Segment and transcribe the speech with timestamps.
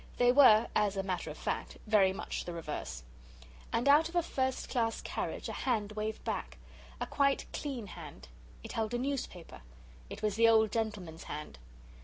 [0.17, 3.03] They were, as a matter of fact, very much the reverse.
[3.71, 6.57] And out of a first class carriage a hand waved back.
[6.99, 8.27] A quite clean hand.
[8.63, 9.61] It held a newspaper.
[10.09, 11.59] It was the old gentleman's hand.